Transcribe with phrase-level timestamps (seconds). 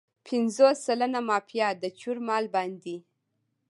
[0.27, 2.95] پنځوس سلنه مافیا د چور مال باندې.